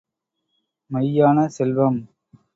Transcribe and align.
மெய்யான 0.91 1.47
செல்வம்…. 1.47 2.01